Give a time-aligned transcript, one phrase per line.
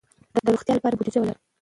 [0.45, 1.39] د روغتیا لپاره بودیجه ولرئ.